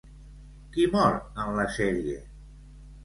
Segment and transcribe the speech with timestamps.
[0.77, 2.19] Qui mor en la sèrie?